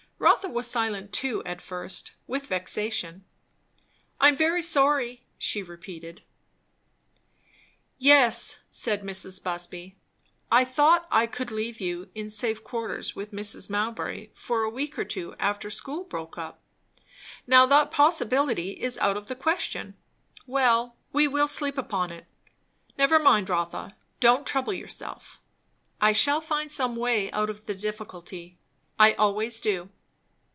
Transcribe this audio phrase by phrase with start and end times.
[0.23, 3.25] Rotha was silent too at first, with vexation.
[4.19, 6.21] "I am very sorry" she repeated.
[7.97, 9.41] "Yes," said Mrs.
[9.43, 9.95] Busby.
[10.51, 13.67] "I thought I could leave you in safe quarters with Mrs.
[13.71, 16.61] Mowbray for a week or two after school broke up;
[17.47, 19.95] now that possibility is out of the question.
[20.45, 22.27] Well, we will sleep upon it.
[22.95, 25.41] Never mind, Rotha; don't trouble yourself.
[25.99, 28.59] I shall find some way out of the difficulty.
[28.99, 29.89] I always do."